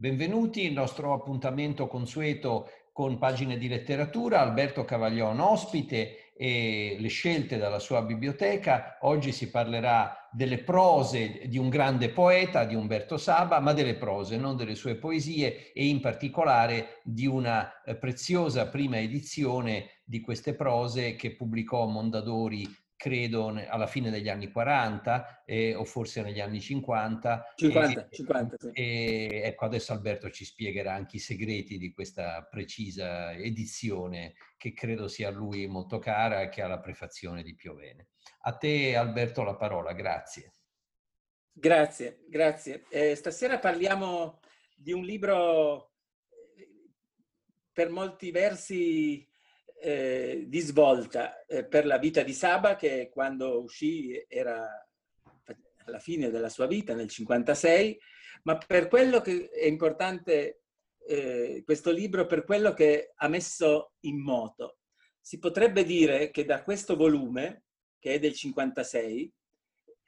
[0.00, 7.58] Benvenuti, il nostro appuntamento consueto con pagine di letteratura, Alberto Cavaglione ospite e le scelte
[7.58, 8.98] dalla sua biblioteca.
[9.00, 14.36] Oggi si parlerà delle prose di un grande poeta, di Umberto Saba, ma delle prose,
[14.36, 20.54] non delle sue poesie e in particolare di una eh, preziosa prima edizione di queste
[20.54, 26.60] prose che pubblicò Mondadori credo alla fine degli anni 40 eh, o forse negli anni
[26.60, 27.52] 50.
[27.54, 28.70] 50, e, 50 sì.
[28.72, 35.06] e, ecco, adesso Alberto ci spiegherà anche i segreti di questa precisa edizione che credo
[35.06, 38.08] sia a lui molto cara e che ha la prefazione di Piovene.
[38.42, 40.54] A te Alberto la parola, grazie.
[41.52, 42.84] Grazie, grazie.
[42.88, 44.40] Eh, stasera parliamo
[44.76, 45.92] di un libro
[46.56, 46.68] eh,
[47.72, 49.24] per molti versi
[49.80, 54.68] eh, di svolta eh, per la vita di Saba che quando uscì era
[55.84, 57.98] alla fine della sua vita, nel 56,
[58.42, 60.62] ma per quello che è importante
[61.06, 64.78] eh, questo libro, per quello che ha messo in moto.
[65.20, 67.64] Si potrebbe dire che da questo volume,
[67.98, 69.32] che è del 56,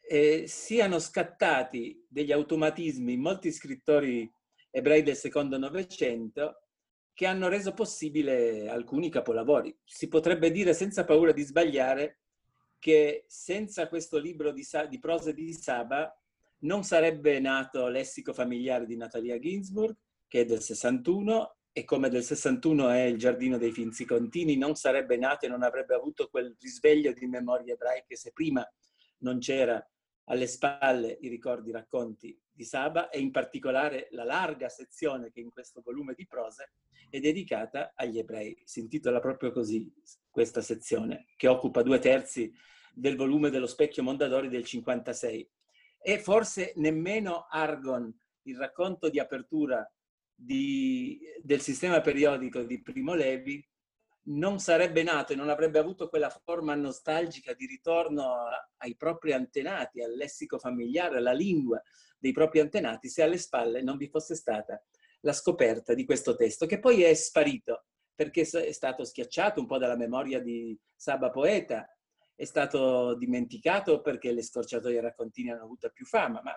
[0.09, 4.31] eh, siano scattati degli automatismi in molti scrittori
[4.71, 6.70] ebrei del secondo Novecento
[7.21, 9.79] che hanno reso possibile alcuni capolavori.
[9.85, 12.21] Si potrebbe dire senza paura di sbagliare
[12.79, 16.19] che senza questo libro di, di prose di Saba
[16.61, 19.95] non sarebbe nato Lessico familiare di Natalia Ginsburg,
[20.27, 24.75] che è del 61, e come del 61 è Il giardino dei Finzi Contini, non
[24.75, 28.67] sarebbe nato e non avrebbe avuto quel risveglio di memorie ebraiche se prima
[29.19, 29.87] non c'era
[30.31, 35.51] alle spalle i ricordi, racconti di Saba e in particolare la larga sezione che in
[35.51, 36.73] questo volume di prose
[37.11, 38.61] è dedicata agli ebrei.
[38.65, 39.93] Si intitola proprio così
[40.31, 42.53] questa sezione, che occupa due terzi
[42.95, 45.51] del volume dello Specchio Mondadori del 56.
[46.01, 49.85] E forse nemmeno Argon, il racconto di apertura
[50.33, 53.67] di, del sistema periodico di Primo Levi,
[54.25, 58.35] non sarebbe nato e non avrebbe avuto quella forma nostalgica di ritorno
[58.79, 61.81] ai propri antenati, al lessico familiare, alla lingua
[62.19, 64.83] dei propri antenati, se alle spalle non vi fosse stata
[65.21, 69.79] la scoperta di questo testo, che poi è sparito perché è stato schiacciato un po'
[69.79, 71.89] dalla memoria di Saba Poeta,
[72.35, 76.55] è stato dimenticato perché le scorciatoie raccontine hanno avuto più fama, ma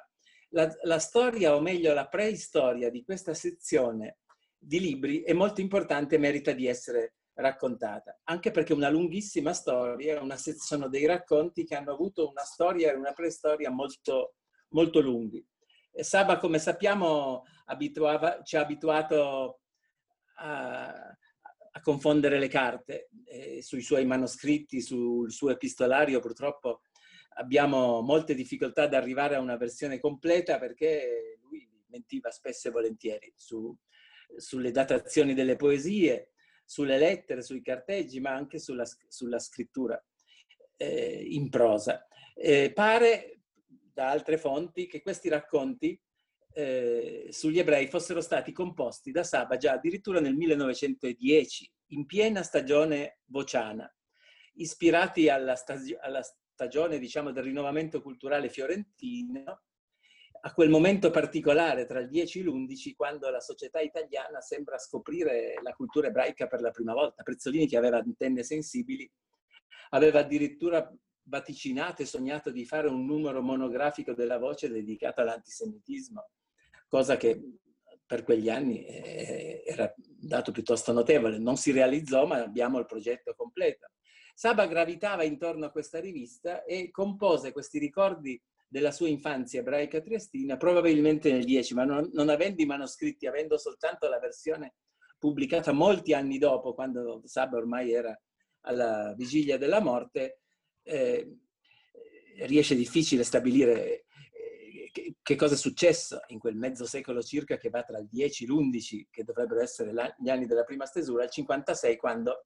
[0.49, 4.17] la, la storia, o meglio la preistoria di questa sezione
[4.57, 9.53] di libri è molto importante e merita di essere raccontata, anche perché è una lunghissima
[9.53, 14.35] storia, una, sono dei racconti che hanno avuto una storia e una preistoria molto,
[14.69, 15.45] molto lunghi.
[15.95, 17.43] Saba, come sappiamo,
[18.43, 19.59] ci ha abituato
[20.37, 21.15] a,
[21.75, 23.09] a confondere le carte.
[23.25, 26.81] E sui suoi manoscritti, sul suo epistolario, purtroppo
[27.35, 33.33] abbiamo molte difficoltà ad arrivare a una versione completa perché lui mentiva spesso e volentieri
[33.35, 33.75] su,
[34.37, 36.32] sulle datazioni delle poesie,
[36.65, 40.01] sulle lettere, sui carteggi, ma anche sulla, sulla scrittura
[40.77, 42.07] eh, in prosa.
[42.35, 43.41] Eh, pare
[43.93, 45.99] da altre fonti che questi racconti
[46.55, 53.19] eh, sugli ebrei fossero stati composti da Saba già addirittura nel 1910, in piena stagione
[53.25, 53.91] vociana,
[54.55, 56.21] ispirati alla, stagio- alla
[56.53, 59.61] stagione diciamo, del rinnovamento culturale fiorentino,
[60.45, 65.53] a quel momento particolare tra il 10 e l'11, quando la società italiana sembra scoprire
[65.61, 67.23] la cultura ebraica per la prima volta.
[67.23, 69.09] Prezzolini, che aveva antenne sensibili,
[69.91, 70.93] aveva addirittura
[71.23, 76.29] vaticinato e sognato di fare un numero monografico della voce dedicato all'antisemitismo,
[76.89, 77.41] cosa che
[78.05, 81.37] per quegli anni eh, era dato piuttosto notevole.
[81.37, 83.91] Non si realizzò, ma abbiamo il progetto completo.
[84.35, 88.41] Saba gravitava intorno a questa rivista e compose questi ricordi
[88.73, 93.55] della sua infanzia ebraica triestina, probabilmente nel 10, ma non, non avendo i manoscritti, avendo
[93.59, 94.77] soltanto la versione
[95.19, 98.19] pubblicata molti anni dopo, quando Saba ormai era
[98.61, 100.39] alla vigilia della morte,
[100.81, 101.37] eh,
[102.47, 104.05] riesce difficile stabilire
[104.91, 108.43] eh, che, cosa è successo in quel mezzo secolo circa che va tra il 10
[108.43, 112.45] e l'11, che dovrebbero essere gli anni della prima stesura, al 56 quando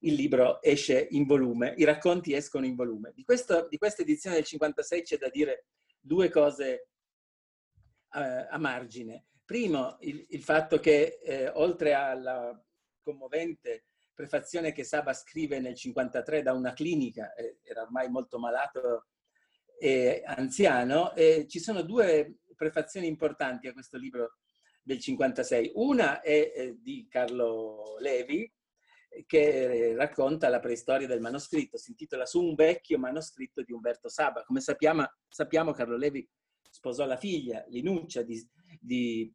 [0.00, 3.12] il libro esce in volume, i racconti escono in volume.
[3.14, 5.66] Di, questo, di questa edizione del 56 c'è da dire
[5.98, 6.88] due cose
[8.12, 9.26] eh, a margine.
[9.44, 12.60] Primo, il, il fatto che eh, oltre alla
[13.00, 19.06] commovente prefazione che Saba scrive nel 53 da una clinica, eh, era ormai molto malato
[19.78, 24.38] e anziano, e ci sono due prefazioni importanti a questo libro
[24.82, 25.72] del 56.
[25.74, 28.50] Una è eh, di Carlo Levi,
[29.26, 34.44] che racconta la preistoria del manoscritto, si intitola Su un vecchio manoscritto di Umberto Saba.
[34.44, 36.28] Come sappiamo, sappiamo Carlo Levi
[36.68, 38.46] sposò la figlia, Linuccia, di,
[38.80, 39.32] di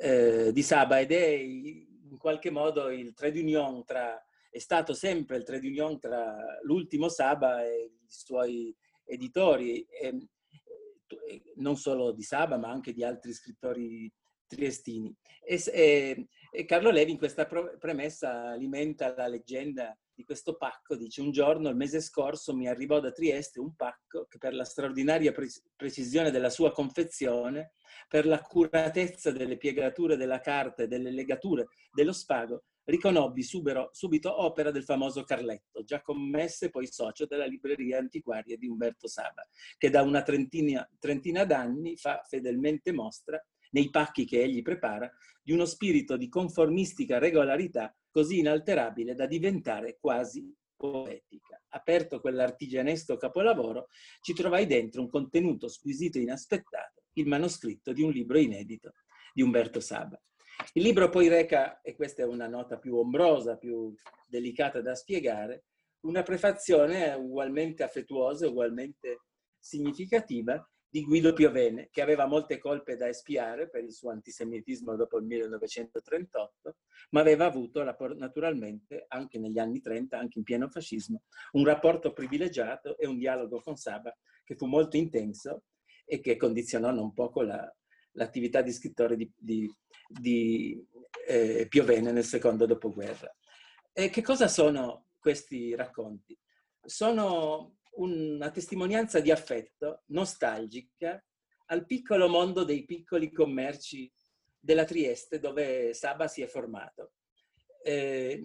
[0.00, 4.20] eh, di Saba ed è in qualche modo il trade union tra,
[4.50, 8.74] è stato sempre il trade union tra l'ultimo Saba e i suoi
[9.04, 10.28] editori, e,
[11.56, 14.12] non solo di Saba ma anche di altri scrittori
[14.48, 15.14] triestini.
[15.44, 21.20] E, e, e Carlo Levi in questa premessa alimenta la leggenda di questo pacco, dice
[21.20, 25.30] un giorno, il mese scorso, mi arrivò da Trieste un pacco che per la straordinaria
[25.30, 25.46] pre-
[25.76, 27.74] precisione della sua confezione,
[28.08, 34.70] per l'accuratezza delle piegature della carta e delle legature dello spago, riconobbi subito, subito opera
[34.70, 39.46] del famoso Carletto, già commesso e poi socio della libreria antiquaria di Umberto Saba,
[39.76, 45.10] che da una trentina, trentina d'anni fa fedelmente mostra nei pacchi che egli prepara,
[45.42, 51.60] di uno spirito di conformistica regolarità così inalterabile da diventare quasi poetica.
[51.70, 53.88] Aperto quell'artigianesco capolavoro,
[54.20, 58.92] ci trovai dentro un contenuto squisito e inaspettato, il manoscritto di un libro inedito
[59.32, 60.20] di Umberto Saba.
[60.72, 63.94] Il libro poi reca, e questa è una nota più ombrosa, più
[64.26, 65.64] delicata da spiegare,
[66.00, 69.22] una prefazione ugualmente affettuosa, ugualmente
[69.58, 75.18] significativa, di Guido Piovene, che aveva molte colpe da espiare per il suo antisemitismo dopo
[75.18, 76.76] il 1938,
[77.10, 82.96] ma aveva avuto naturalmente, anche negli anni 30, anche in pieno fascismo, un rapporto privilegiato
[82.96, 85.64] e un dialogo con Saba che fu molto intenso
[86.06, 87.70] e che condizionò non poco la,
[88.12, 89.70] l'attività di scrittore di, di,
[90.06, 90.86] di
[91.26, 93.30] eh, Piovene nel secondo dopoguerra.
[93.92, 96.38] E che cosa sono questi racconti?
[96.80, 101.22] Sono una testimonianza di affetto nostalgica
[101.66, 104.10] al piccolo mondo dei piccoli commerci
[104.58, 107.12] della Trieste dove Saba si è formato.
[107.82, 108.40] Eh,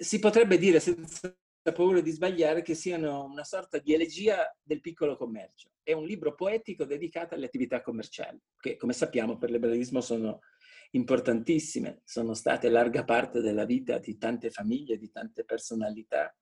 [0.00, 1.34] si potrebbe dire senza
[1.74, 5.70] paura di sbagliare che siano una sorta di elegia del piccolo commercio.
[5.82, 10.40] È un libro poetico dedicato alle attività commerciali, che come sappiamo per l'ebraismo sono
[10.92, 16.34] importantissime, sono state larga parte della vita di tante famiglie, di tante personalità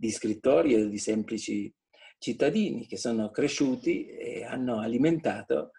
[0.00, 1.70] di scrittori e di semplici
[2.18, 5.72] cittadini che sono cresciuti e hanno alimentato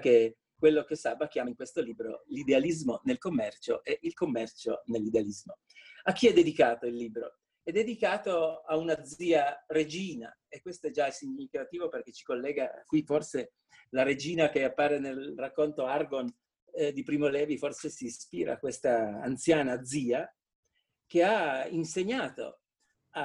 [0.00, 5.58] che, quello che Saba chiama in questo libro l'idealismo nel commercio e il commercio nell'idealismo.
[6.04, 7.38] A chi è dedicato il libro?
[7.60, 13.02] È dedicato a una zia regina e questo è già significativo perché ci collega qui
[13.02, 13.54] forse
[13.90, 16.32] la regina che appare nel racconto Argon
[16.74, 20.32] eh, di Primo Levi forse si ispira a questa anziana zia
[21.06, 22.60] che ha insegnato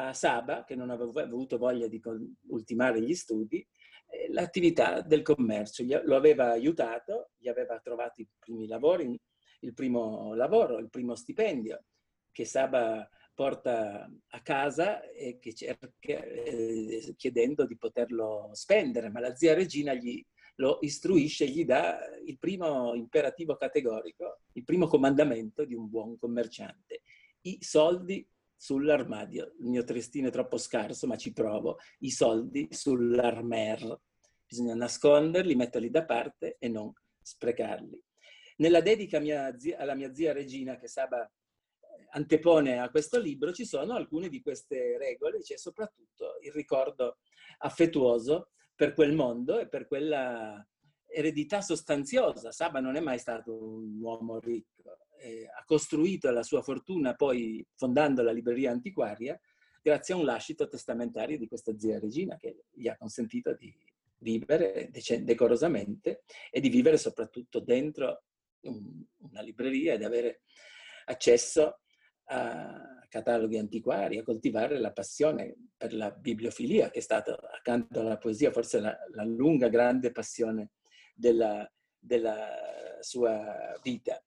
[0.01, 2.01] a Saba, che non aveva avuto voglia di
[2.47, 3.65] ultimare gli studi,
[4.07, 5.83] eh, l'attività del commercio.
[6.03, 9.19] Lo aveva aiutato, gli aveva trovato i primi lavori,
[9.61, 11.83] il primo lavoro, il primo stipendio
[12.31, 19.35] che Saba porta a casa e che cerca eh, chiedendo di poterlo spendere, ma la
[19.35, 20.23] zia Regina gli
[20.57, 27.01] lo istruisce, gli dà il primo imperativo categorico, il primo comandamento di un buon commerciante.
[27.41, 28.25] I soldi
[28.63, 29.55] sull'armadio.
[29.59, 31.79] Il mio trestino è troppo scarso, ma ci provo.
[31.99, 33.99] I soldi sull'armer.
[34.47, 36.89] Bisogna nasconderli, metterli da parte e non
[37.21, 38.01] sprecarli.
[38.57, 43.51] Nella dedica mia zia, alla mia zia Regina, che Saba eh, antepone a questo libro,
[43.51, 47.17] ci sono alcune di queste regole, c'è soprattutto il ricordo
[47.57, 50.65] affettuoso per quel mondo e per quella
[51.05, 52.53] eredità sostanziosa.
[52.53, 57.65] Saba non è mai stato un uomo ricco, eh, ha costruito la sua fortuna poi
[57.75, 59.39] fondando la libreria antiquaria
[59.81, 63.73] grazie a un lascito testamentario di questa zia regina che gli ha consentito di
[64.19, 64.89] vivere
[65.21, 68.23] decorosamente e di vivere soprattutto dentro
[68.61, 70.41] una libreria e di avere
[71.05, 71.79] accesso
[72.25, 78.17] a cataloghi antiquari, a coltivare la passione per la bibliofilia, che è stata accanto alla
[78.17, 80.71] poesia forse la, la lunga, grande passione
[81.13, 84.23] della, della sua vita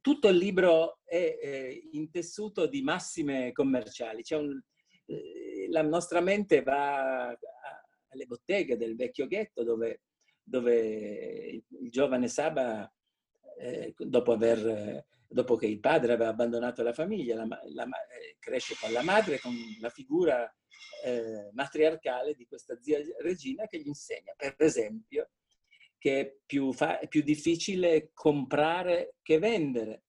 [0.00, 4.22] tutto il libro è eh, intessuto di massime commerciali.
[4.30, 4.60] Un,
[5.06, 10.02] eh, la nostra mente va alle botteghe del vecchio ghetto dove,
[10.42, 12.90] dove il, il, giovane Saba,
[13.58, 18.76] eh, dopo, aver, dopo, che il padre aveva abbandonato la famiglia, la, la, eh, cresce
[18.80, 20.50] con la madre, con la figura
[21.04, 25.30] eh, matriarcale di questa zia regina che gli insegna, per esempio,
[26.02, 30.02] che è più, fa- più difficile comprare che vendere,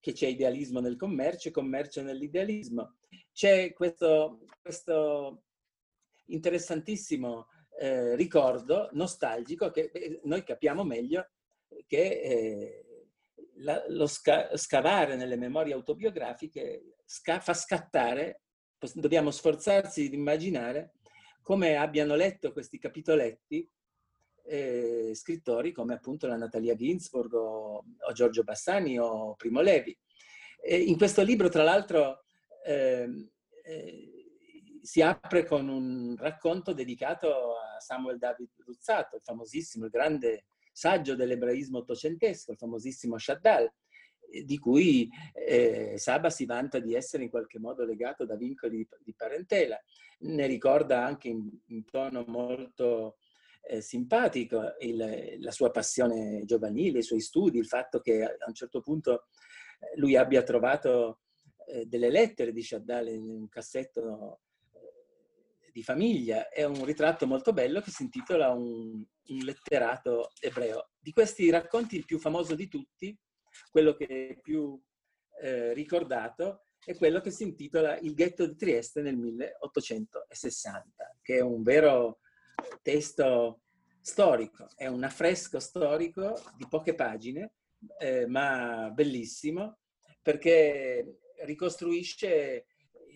[0.00, 2.98] che c'è idealismo nel commercio e commercio nell'idealismo.
[3.32, 5.44] C'è questo, questo
[6.26, 7.46] interessantissimo
[7.80, 11.26] eh, ricordo nostalgico che eh, noi capiamo meglio
[11.86, 12.84] che eh,
[13.60, 18.42] la, lo sca- scavare nelle memorie autobiografiche sca- fa scattare,
[18.92, 20.96] dobbiamo sforzarsi di immaginare
[21.40, 23.66] come abbiano letto questi capitoletti
[24.48, 29.96] eh, scrittori come appunto la Natalia Ginsburg o, o Giorgio Bassani o Primo Levi.
[30.60, 32.24] E in questo libro, tra l'altro,
[32.64, 33.08] eh,
[33.62, 34.12] eh,
[34.80, 41.14] si apre con un racconto dedicato a Samuel David Ruzzato, il famosissimo, il grande saggio
[41.14, 43.70] dell'ebraismo ottocentesco, il famosissimo Shaddal,
[44.44, 48.88] di cui eh, Saba si vanta di essere in qualche modo legato da vincoli di,
[49.02, 49.78] di parentela.
[50.20, 53.16] Ne ricorda anche in, in tono molto
[53.68, 58.54] eh, simpatico il, la sua passione giovanile, i suoi studi, il fatto che a un
[58.54, 59.26] certo punto
[59.80, 61.20] eh, lui abbia trovato
[61.66, 64.40] eh, delle lettere di Shaddal in un cassetto
[64.72, 66.48] eh, di famiglia.
[66.48, 70.90] È un ritratto molto bello che si intitola Un, un letterato ebreo.
[70.98, 73.16] Di questi racconti il più famoso di tutti,
[73.70, 74.80] quello che è più
[75.42, 81.40] eh, ricordato, è quello che si intitola Il ghetto di Trieste nel 1860, che è
[81.40, 82.20] un vero
[82.82, 83.60] testo
[84.00, 87.52] storico, è un affresco storico di poche pagine,
[87.98, 89.78] eh, ma bellissimo,
[90.22, 92.66] perché ricostruisce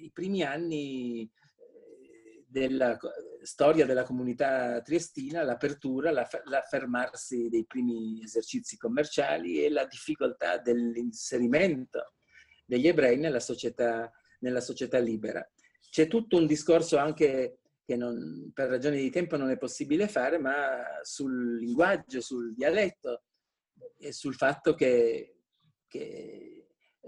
[0.01, 2.99] i primi anni eh, della
[3.43, 12.15] storia della comunità triestina, l'apertura, l'affermarsi dei primi esercizi commerciali e la difficoltà dell'inserimento
[12.65, 15.47] degli ebrei nella società, nella società libera.
[15.91, 20.39] C'è tutto un discorso anche che non, per ragioni di tempo non è possibile fare,
[20.39, 23.25] ma sul linguaggio, sul dialetto
[23.99, 25.37] e sul fatto che,
[25.89, 26.67] che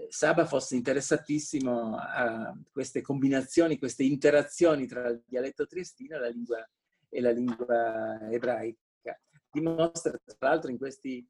[0.09, 6.69] Saba fosse interessatissimo a queste combinazioni, queste interazioni tra il dialetto triestino e la lingua,
[7.09, 9.19] e la lingua ebraica.
[9.49, 11.25] Dimostra tra l'altro in, questi,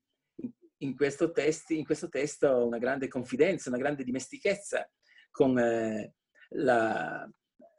[0.77, 4.89] in, questo testi, in questo testo una grande confidenza, una grande dimestichezza
[5.29, 6.15] con eh,
[6.49, 7.29] la,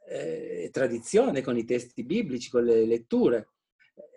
[0.07, 3.49] eh, tradizione, con i testi biblici, con le letture,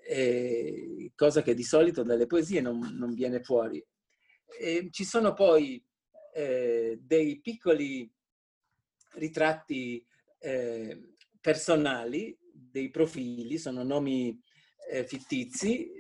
[0.07, 3.85] eh, cosa che di solito dalle poesie non, non viene fuori.
[4.59, 5.83] E ci sono poi
[6.35, 8.11] eh, dei piccoli
[9.15, 10.05] ritratti
[10.39, 14.39] eh, personali, dei profili, sono nomi
[14.91, 15.91] eh, fittizi,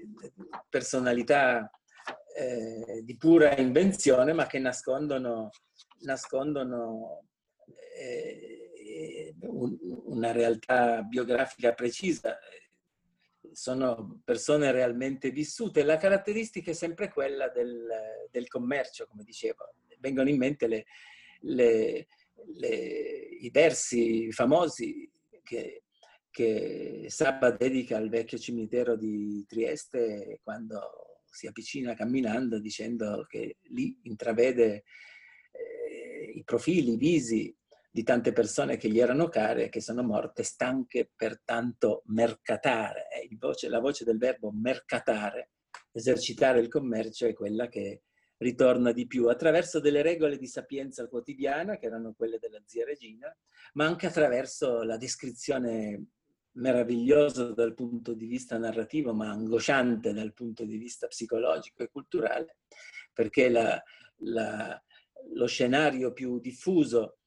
[0.69, 1.71] personalità
[2.37, 5.51] eh, di pura invenzione, ma che nascondono,
[6.01, 7.25] nascondono
[9.43, 12.39] una realtà biografica precisa,
[13.53, 15.83] sono persone realmente vissute.
[15.83, 17.87] La caratteristica è sempre quella del,
[18.31, 19.75] del commercio, come dicevo.
[19.99, 20.85] Vengono in mente le,
[21.41, 22.07] le,
[22.57, 25.11] le, i versi famosi
[25.43, 25.85] che,
[26.31, 33.99] che Sabba dedica al vecchio cimitero di Trieste quando si avvicina camminando dicendo che lì
[34.03, 34.85] intravede
[35.53, 37.55] eh, i profili, i visi
[37.91, 43.09] di tante persone che gli erano care e che sono morte stanche per tanto mercatare.
[43.39, 45.51] Voce, la voce del verbo mercatare,
[45.93, 48.03] esercitare il commercio, è quella che
[48.39, 53.35] ritorna di più attraverso delle regole di sapienza quotidiana, che erano quelle della zia Regina,
[53.75, 56.07] ma anche attraverso la descrizione
[56.53, 62.59] meravigliosa dal punto di vista narrativo, ma angosciante dal punto di vista psicologico e culturale,
[63.13, 63.81] perché la,
[64.19, 64.81] la,
[65.35, 67.20] lo scenario più diffuso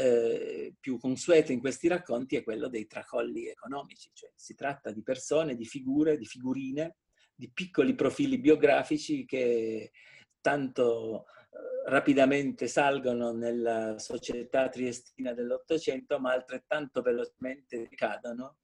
[0.00, 5.02] eh, più consueto in questi racconti è quello dei tracolli economici, cioè si tratta di
[5.02, 6.96] persone, di figure, di figurine,
[7.34, 9.90] di piccoli profili biografici che
[10.40, 18.56] tanto eh, rapidamente salgono nella società triestina dell'Ottocento, ma altrettanto velocemente cadono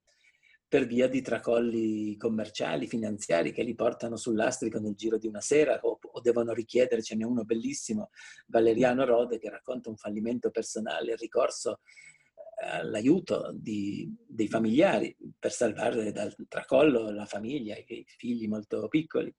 [0.67, 5.79] per via di tracolli commerciali, finanziari che li portano sull'astrico nel giro di una sera
[5.81, 8.09] o, o devono richiedere, ce n'è uno bellissimo,
[8.47, 11.79] Valeriano Rode, che racconta un fallimento personale, il ricorso
[12.61, 19.33] eh, all'aiuto di, dei familiari per salvare dal tracollo la famiglia, i figli molto piccoli.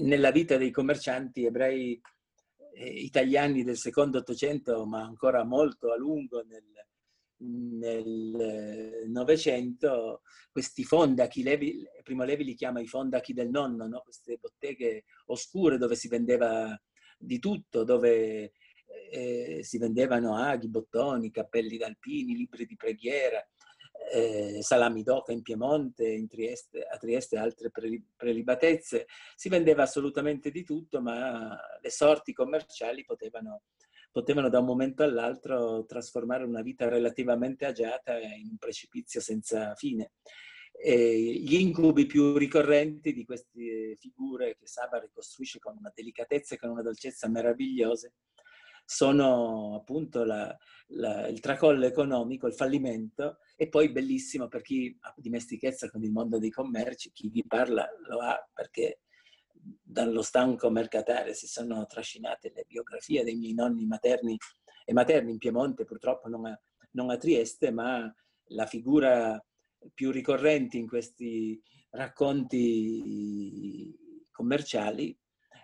[0.00, 2.00] Nella vita dei commercianti ebrei
[2.72, 6.64] eh, italiani del secondo Ottocento, ma ancora molto a lungo nel,
[7.40, 14.00] nel Novecento questi fondachi, Levi, Primo Levi li chiama i fondachi del nonno, no?
[14.02, 16.78] queste botteghe oscure dove si vendeva
[17.18, 18.52] di tutto, dove
[19.10, 23.44] eh, si vendevano aghi, bottoni, cappelli d'alpini, libri di preghiera,
[24.12, 27.70] eh, salami d'oca in Piemonte, in Trieste, a Trieste altre
[28.16, 29.06] prelibatezze.
[29.36, 33.62] Si vendeva assolutamente di tutto, ma le sorti commerciali potevano
[34.10, 40.12] potevano da un momento all'altro trasformare una vita relativamente agiata in un precipizio senza fine.
[40.72, 46.58] E gli incubi più ricorrenti di queste figure che Saba ricostruisce con una delicatezza e
[46.58, 48.14] con una dolcezza meravigliose
[48.90, 50.52] sono appunto la,
[50.88, 56.10] la, il tracollo economico, il fallimento e poi bellissimo per chi ha dimestichezza con il
[56.10, 59.02] mondo dei commerci, chi vi parla lo ha perché
[59.82, 64.36] dallo stanco mercatare si sono trascinate le biografie dei miei nonni materni
[64.84, 66.60] e materni in Piemonte, purtroppo non a,
[66.92, 68.12] non a Trieste, ma
[68.52, 69.42] la figura
[69.94, 73.94] più ricorrente in questi racconti
[74.30, 75.16] commerciali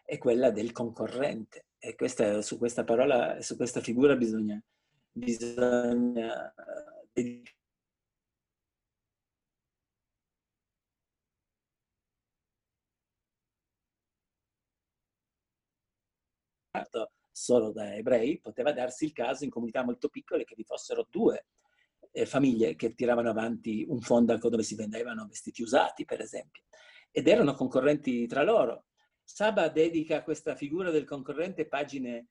[0.04, 1.66] è quella del concorrente.
[1.78, 4.60] E questa, su questa parola, su questa figura bisogna,
[5.12, 6.52] bisogna
[17.30, 21.46] solo da ebrei, poteva darsi il caso in comunità molto piccole che vi fossero due
[22.12, 26.62] eh, famiglie che tiravano avanti un fondaco dove si vendevano vestiti usati, per esempio,
[27.10, 28.86] ed erano concorrenti tra loro.
[29.22, 32.26] Saba dedica a questa figura del concorrente pagine eh,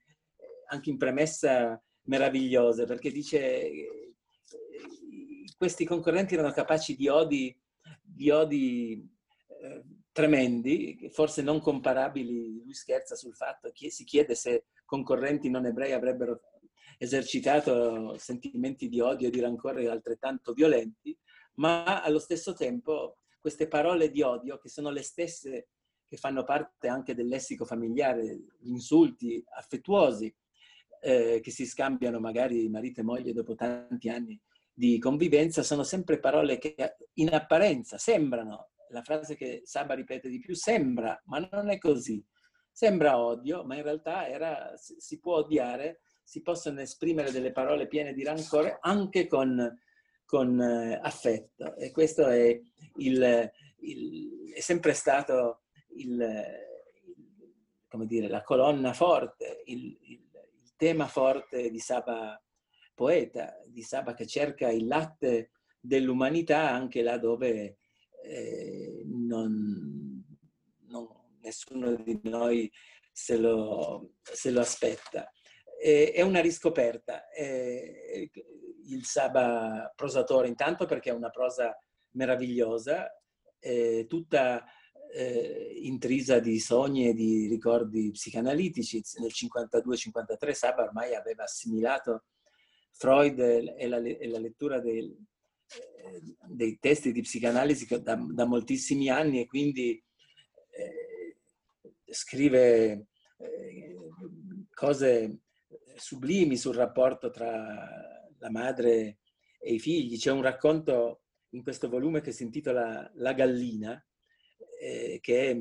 [0.70, 4.16] anche in premessa meravigliose, perché dice eh,
[5.56, 7.56] questi concorrenti erano capaci di odi,
[8.02, 9.08] di odi
[9.62, 9.84] eh,
[10.16, 12.62] tremendi, forse non comparabili.
[12.64, 16.40] Lui scherza sul fatto che si chiede se concorrenti non ebrei avrebbero
[16.98, 21.18] esercitato sentimenti di odio e di rancore altrettanto violenti,
[21.56, 25.68] ma allo stesso tempo queste parole di odio, che sono le stesse
[26.08, 30.34] che fanno parte anche del lessico familiare, gli insulti affettuosi
[31.02, 34.40] eh, che si scambiano magari marito e moglie dopo tanti anni
[34.72, 36.76] di convivenza, sono sempre parole che
[37.16, 42.24] in apparenza sembrano, la frase che Saba ripete di più, sembra, ma non è così.
[42.72, 48.12] Sembra odio, ma in realtà era, si può odiare si possono esprimere delle parole piene
[48.12, 49.80] di rancore anche con,
[50.26, 51.76] con eh, affetto.
[51.76, 52.60] E questo è,
[52.96, 56.18] il, il, è sempre stato il,
[58.06, 59.96] dire, la colonna forte, il,
[60.76, 62.42] tema forte di Saba
[62.94, 67.78] poeta, di Saba che cerca il latte dell'umanità anche là dove
[68.26, 70.24] eh, non,
[70.88, 71.08] non,
[71.42, 72.72] nessuno di noi
[73.12, 75.30] se lo, se lo aspetta
[75.78, 77.26] è una riscoperta.
[78.88, 81.78] il Saba prosatore, intanto perché è una prosa
[82.12, 83.08] meravigliosa,
[84.08, 84.64] tutta
[85.82, 89.02] intrisa di sogni e di ricordi psicanalitici.
[89.20, 92.26] Nel 52-53 Saba ormai aveva assimilato
[92.92, 95.16] Freud e la, e la lettura del,
[96.48, 100.02] dei testi di psicanalisi da, da moltissimi anni e quindi
[100.70, 101.38] eh,
[102.06, 103.96] scrive eh,
[104.74, 105.40] cose
[105.96, 109.20] sublimi sul rapporto tra la madre
[109.60, 110.18] e i figli.
[110.18, 114.04] C'è un racconto in questo volume che si intitola La gallina,
[114.80, 115.58] eh, che è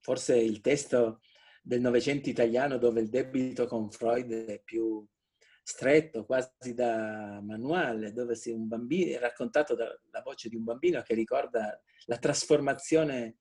[0.00, 1.20] forse il testo
[1.62, 5.06] del Novecento italiano dove il debito con Freud è più
[5.68, 11.02] stretto, quasi da manuale, dove si un bambino, è raccontato dalla voce di un bambino
[11.02, 13.36] che ricorda la trasformazione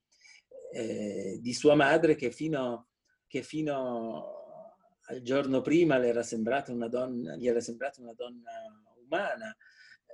[0.73, 2.89] eh, di sua madre che fino,
[3.27, 8.51] che fino al giorno prima le era sembrata una donna, gli era sembrata una donna
[9.05, 9.55] umana,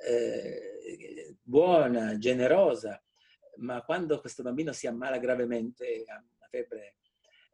[0.05, 3.03] eh, buona, generosa,
[3.55, 6.97] ma quando questo bambino si ammala gravemente, ha una febbre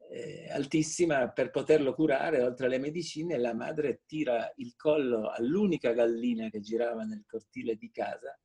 [0.09, 6.49] eh, altissima, per poterlo curare, oltre alle medicine, la madre tira il collo all'unica gallina
[6.49, 8.37] che girava nel cortile di casa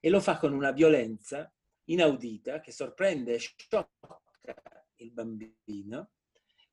[0.00, 1.52] e lo fa con una violenza
[1.84, 4.20] inaudita che sorprende e sciocca
[4.96, 6.10] il bambino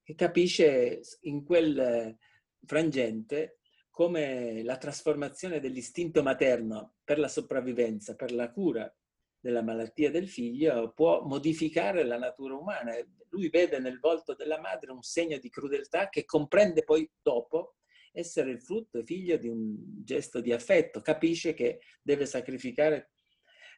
[0.03, 2.17] che capisce in quel
[2.65, 3.59] frangente
[3.91, 8.91] come la trasformazione dell'istinto materno per la sopravvivenza, per la cura
[9.39, 12.93] della malattia del figlio può modificare la natura umana.
[13.29, 17.75] Lui vede nel volto della madre un segno di crudeltà che comprende poi dopo
[18.11, 21.01] essere il frutto figlio di un gesto di affetto.
[21.01, 23.11] Capisce che deve sacrificare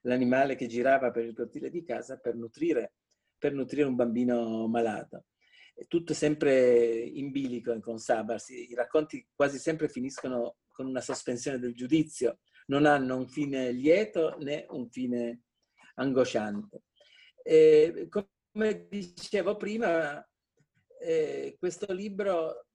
[0.04, 2.94] l'animale che girava per il cortile di casa per nutrire,
[3.38, 5.26] per nutrire un bambino malato
[5.88, 8.50] tutto sempre in bilico con Sabars.
[8.50, 14.38] I racconti quasi sempre finiscono con una sospensione del giudizio, non hanno un fine lieto
[14.40, 15.42] né un fine
[15.96, 16.84] angosciante.
[17.44, 20.26] E, come dicevo prima,
[21.00, 22.68] eh, questo libro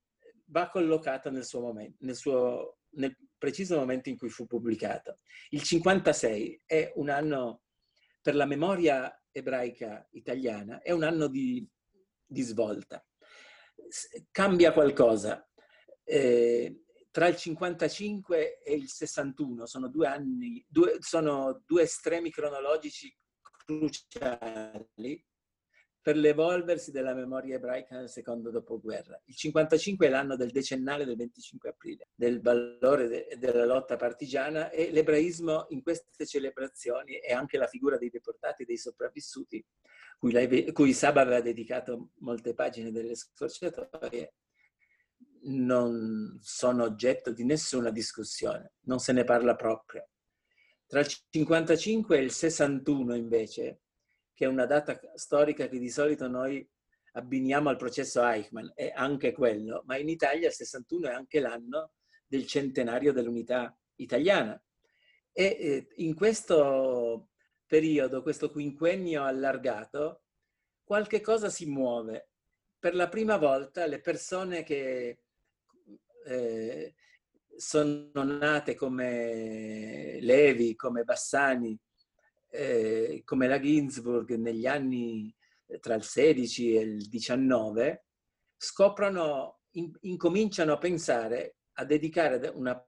[0.46, 5.18] va collocato nel suo momento, nel, suo, nel preciso momento in cui fu pubblicato.
[5.50, 7.62] Il 56 è un anno
[8.20, 11.66] per la memoria ebraica italiana, è un anno di
[12.26, 13.04] di svolta.
[14.30, 15.48] Cambia qualcosa.
[16.02, 16.84] Eh,
[17.16, 23.10] tra il 55 e il 61 sono due anni, due, sono due estremi cronologici
[23.64, 25.24] cruciali
[25.98, 29.18] per l'evolversi della memoria ebraica nel secondo dopoguerra.
[29.24, 34.68] Il 55 è l'anno del decennale del 25 aprile, del valore e della lotta partigiana
[34.68, 39.64] e l'ebraismo in queste celebrazioni e anche la figura dei deportati e dei sopravvissuti,
[40.18, 44.34] cui, lei, cui Saba aveva dedicato molte pagine delle scorciatoie,
[45.46, 50.08] non sono oggetto di nessuna discussione, non se ne parla proprio.
[50.86, 53.80] Tra il 55 e il 61 invece
[54.36, 56.68] che è una data storica che di solito noi
[57.12, 61.92] abbiniamo al processo Eichmann, è anche quello, ma in Italia il 61 è anche l'anno
[62.26, 64.62] del centenario dell'unità italiana.
[65.32, 67.30] E eh, in questo
[67.64, 70.24] periodo, questo quinquennio allargato,
[70.84, 72.28] qualche cosa si muove.
[72.78, 75.22] Per la prima volta le persone che
[76.26, 76.94] eh,
[77.56, 81.78] sono nate come Levi, come Bassani,
[82.50, 85.34] eh, come la Ginsburg negli anni
[85.66, 88.04] eh, tra il 16 e il 19,
[88.56, 92.82] scoprono, in, incominciano a pensare a dedicare una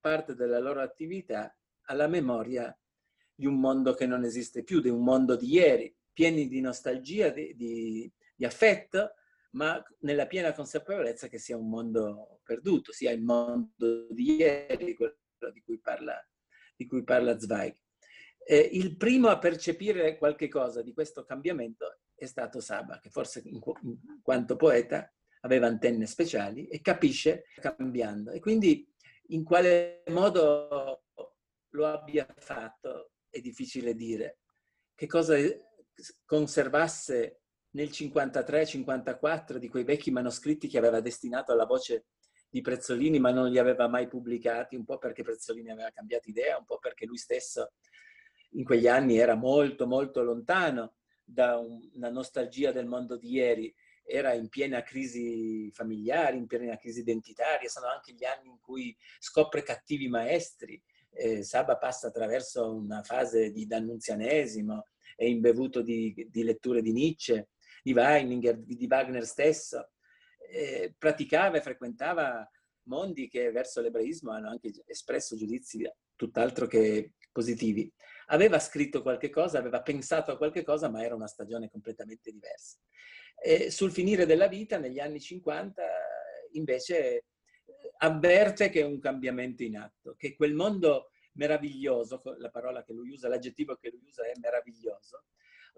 [0.00, 2.74] parte della loro attività alla memoria
[3.34, 7.30] di un mondo che non esiste più, di un mondo di ieri, pieni di nostalgia,
[7.30, 9.14] di, di, di affetto,
[9.50, 15.16] ma nella piena consapevolezza che sia un mondo perduto, sia il mondo di ieri, quello
[15.52, 16.16] di cui parla,
[16.76, 17.76] di cui parla Zweig.
[18.44, 23.42] Eh, il primo a percepire qualche cosa di questo cambiamento è stato Saba, che forse
[23.44, 28.30] in, in quanto poeta aveva antenne speciali e capisce cambiando.
[28.30, 28.86] E quindi
[29.28, 31.04] in quale modo
[31.70, 34.38] lo abbia fatto è difficile dire.
[34.94, 35.36] Che cosa
[36.24, 37.39] conservasse
[37.72, 42.06] nel 53-54 di quei vecchi manoscritti che aveva destinato alla voce
[42.48, 46.58] di Prezzolini ma non li aveva mai pubblicati, un po' perché Prezzolini aveva cambiato idea,
[46.58, 47.72] un po' perché lui stesso
[48.54, 54.32] in quegli anni era molto molto lontano da una nostalgia del mondo di ieri, era
[54.32, 59.62] in piena crisi familiare, in piena crisi identitaria, sono anche gli anni in cui scopre
[59.62, 66.82] cattivi maestri, eh, Saba passa attraverso una fase di dannunzianesimo, è imbevuto di, di letture
[66.82, 67.50] di Nietzsche,
[67.82, 69.90] di Weininger, di Wagner stesso,
[70.50, 72.48] eh, praticava e frequentava
[72.84, 77.90] mondi che verso l'ebraismo hanno anche espresso giudizi tutt'altro che positivi
[78.30, 82.78] aveva scritto qualche cosa, aveva pensato a qualche cosa, ma era una stagione completamente diversa.
[83.42, 85.82] E sul finire della vita, negli anni 50,
[86.52, 87.26] invece
[87.98, 93.10] avverte che è un cambiamento in atto, che quel mondo meraviglioso, la parola che lui
[93.10, 95.24] usa, l'aggettivo che lui usa è meraviglioso,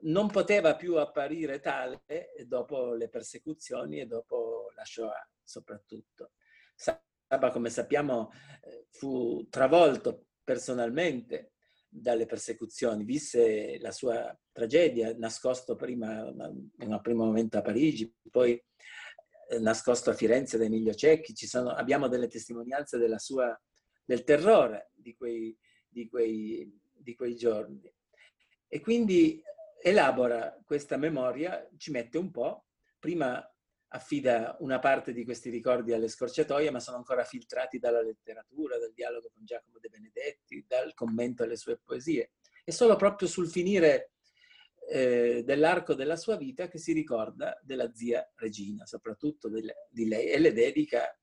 [0.01, 2.03] non poteva più apparire tale
[2.47, 6.33] dopo le persecuzioni e dopo la Shoah soprattutto.
[6.75, 8.31] Saba, come sappiamo,
[8.63, 11.53] eh, fu travolto personalmente
[11.89, 18.61] dalle persecuzioni, visse la sua tragedia, nascosto prima, in un primo momento a Parigi, poi
[19.49, 21.35] eh, nascosto a Firenze da Emilio Cecchi.
[21.47, 23.59] Sono, abbiamo delle testimonianze sua,
[24.05, 27.81] del terrore di quei, di, quei, di quei giorni.
[28.67, 29.43] E quindi
[29.83, 32.67] elabora questa memoria, ci mette un po',
[32.99, 33.45] prima
[33.95, 38.93] affida una parte di questi ricordi alle scorciatoie, ma sono ancora filtrati dalla letteratura, dal
[38.95, 42.33] dialogo con Giacomo De Benedetti, dal commento alle sue poesie.
[42.65, 44.13] È solo proprio sul finire
[44.89, 50.31] eh, dell'arco della sua vita che si ricorda della zia Regina, soprattutto delle, di lei,
[50.31, 51.15] e le dedica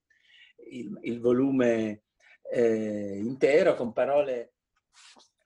[0.69, 2.03] il, il volume
[2.51, 4.53] eh, intero con parole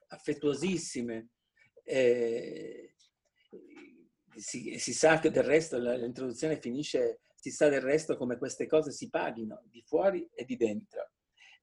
[0.07, 1.29] affettuosissime.
[1.83, 2.92] Eh,
[4.35, 8.91] si, si, sa che del resto l'introduzione finisce, si sa del resto come queste cose
[8.91, 11.11] si paghino di fuori e di dentro.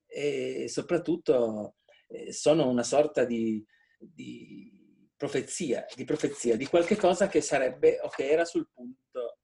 [0.05, 3.63] E soprattutto eh, sono una sorta di,
[3.97, 4.71] di,
[5.15, 9.37] profezia, di profezia, di qualche cosa che sarebbe o che era sul punto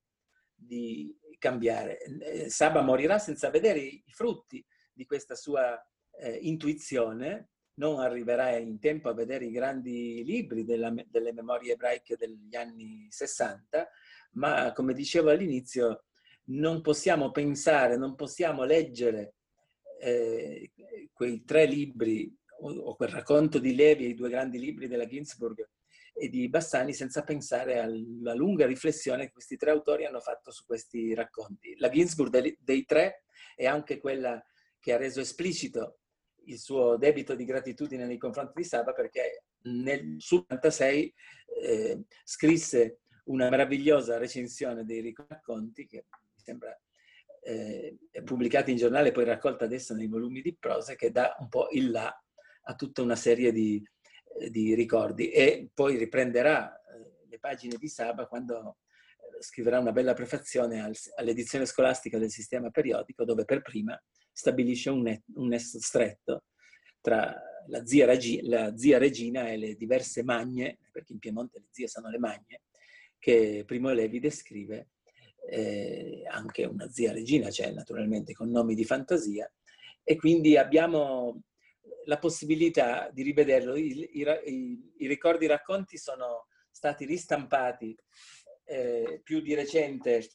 [0.54, 2.00] di cambiare.
[2.00, 5.80] Eh, Saba morirà senza vedere i frutti di questa sua
[6.20, 12.16] eh, intuizione, non arriverai in tempo a vedere i grandi libri della, delle memorie ebraiche
[12.16, 13.88] degli anni 60,
[14.34, 16.06] ma come dicevo all'inizio,
[16.46, 19.36] non possiamo pensare, non possiamo leggere
[20.00, 20.72] eh,
[21.13, 25.68] quei tre libri o, o, quel racconto di Levi, i due grandi libri della Ginsburg
[26.13, 30.66] e di Bassani senza pensare alla lunga riflessione che questi tre autori hanno fatto su
[30.66, 31.76] questi racconti.
[31.78, 34.44] La Ginsburg dei, dei tre è anche quella
[34.80, 36.00] che ha reso esplicito
[36.48, 41.14] il suo debito di gratitudine nei confronti di Saba perché nel suo 96
[41.64, 46.78] eh, scrisse una meravigliosa recensione dei racconti che mi sembra
[47.42, 51.68] eh, pubblicata in giornale poi raccolta adesso nei volumi di prosa che dà un po'
[51.72, 52.14] il là
[52.70, 53.82] a tutta una serie di,
[54.50, 58.78] di ricordi e poi riprenderà eh, le pagine di Saba quando
[59.40, 64.00] scriverà una bella prefazione al, all'edizione scolastica del sistema periodico dove per prima
[64.38, 66.43] stabilisce un, net, un nesso stretto
[67.02, 67.36] tra
[67.69, 71.88] la zia, Regi, la zia, Regina e le diverse magne, perché in Piemonte le zie
[71.88, 72.62] sono le magne,
[73.17, 74.89] che Primo Levi descrive,
[75.50, 79.52] eh, anche una zia Regina cioè naturalmente con nomi di fantasia,
[80.04, 81.41] e quindi abbiamo
[82.06, 83.76] la possibilità di rivederlo.
[83.76, 87.97] I, i, i ricordi i racconti sono stati ristampati
[88.65, 90.30] eh, più di recente,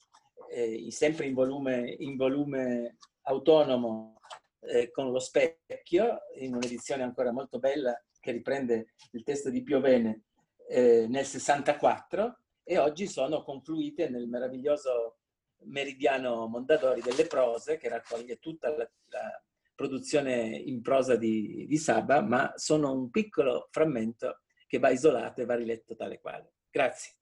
[0.50, 4.20] eh, sempre in volume, in volume autonomo
[4.60, 10.22] eh, con lo specchio, in un'edizione ancora molto bella che riprende il testo di Piovene
[10.68, 15.18] eh, nel 64 e oggi sono confluite nel meraviglioso
[15.64, 19.42] Meridiano Mondadori delle prose che raccoglie tutta la, la
[19.74, 25.44] produzione in prosa di, di Saba, ma sono un piccolo frammento che va isolato e
[25.44, 26.52] va riletto tale quale.
[26.70, 27.21] Grazie.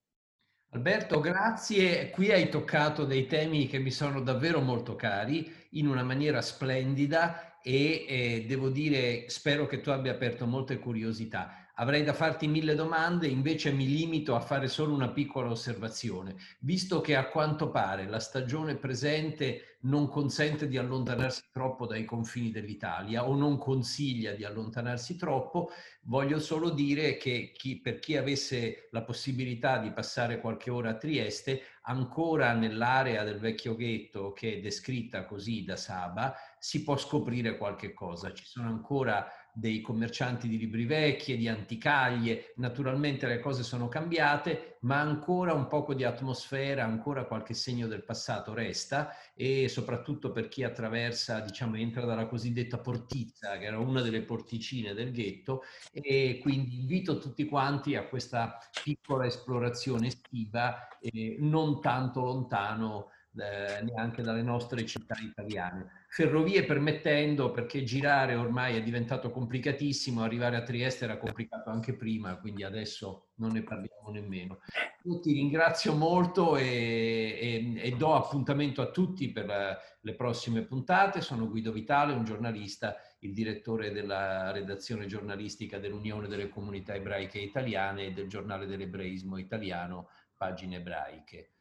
[0.73, 2.11] Alberto, grazie.
[2.11, 7.59] Qui hai toccato dei temi che mi sono davvero molto cari in una maniera splendida
[7.61, 11.67] e eh, devo dire, spero che tu abbia aperto molte curiosità.
[11.77, 16.37] Avrei da farti mille domande, invece mi limito a fare solo una piccola osservazione.
[16.61, 22.51] Visto che a quanto pare la stagione presente non consente di allontanarsi troppo dai confini
[22.51, 25.71] dell'Italia o non consiglia di allontanarsi troppo,
[26.03, 30.97] voglio solo dire che chi, per chi avesse la possibilità di passare qualche ora a
[30.97, 37.57] Trieste, ancora nell'area del vecchio ghetto che è descritta così da Saba, si può scoprire
[37.57, 38.33] qualche cosa.
[38.35, 39.27] Ci sono ancora
[39.61, 42.55] dei commercianti di libri vecchi e di anticaglie.
[42.57, 48.03] Naturalmente le cose sono cambiate, ma ancora un poco di atmosfera, ancora qualche segno del
[48.03, 54.01] passato resta e soprattutto per chi attraversa, diciamo, entra dalla cosiddetta portizza, che era una
[54.01, 61.37] delle porticine del ghetto e quindi invito tutti quanti a questa piccola esplorazione estiva, eh,
[61.39, 66.00] non tanto lontano eh, neanche dalle nostre città italiane.
[66.13, 72.37] Ferrovie permettendo, perché girare ormai è diventato complicatissimo, arrivare a Trieste era complicato anche prima,
[72.37, 74.59] quindi adesso non ne parliamo nemmeno.
[75.05, 80.63] Io ti ringrazio molto e, e, e do appuntamento a tutti per la, le prossime
[80.63, 81.21] puntate.
[81.21, 88.07] Sono Guido Vitale, un giornalista, il direttore della redazione giornalistica dell'Unione delle Comunità Ebraiche Italiane
[88.07, 91.53] e del giornale dell'Ebraismo Italiano, Pagine Ebraiche.